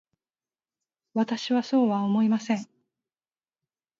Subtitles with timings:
[1.13, 2.67] 私はそうは思いません。